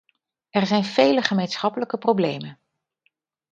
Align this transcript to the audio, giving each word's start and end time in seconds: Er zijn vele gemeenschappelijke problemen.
Er 0.49 0.65
zijn 0.65 0.83
vele 0.83 1.21
gemeenschappelijke 1.21 1.97
problemen. 1.97 2.59